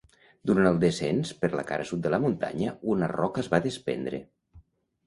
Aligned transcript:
Durant 0.51 0.69
el 0.69 0.79
descens 0.83 1.33
per 1.43 1.51
la 1.59 1.65
cara 1.73 1.85
sud 1.91 2.01
de 2.07 2.13
la 2.15 2.21
muntanya, 2.27 2.75
una 2.95 3.13
roca 3.17 3.45
es 3.47 3.53
va 3.57 3.65
despendre. 3.71 4.27